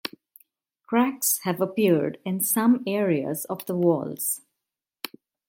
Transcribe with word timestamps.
Cracks 0.87 1.41
have 1.43 1.61
appeared 1.61 2.17
in 2.25 2.41
some 2.41 2.81
areas 2.87 3.45
of 3.45 3.63
the 3.67 3.75
walls. 3.75 4.41